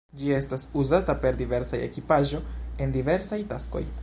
Ĝi 0.19 0.29
estas 0.37 0.63
uzata 0.83 1.15
per 1.27 1.37
diversa 1.43 1.83
ekipaĵo, 1.91 2.43
en 2.87 2.97
diversaj 3.01 3.45
taskoj. 3.55 3.89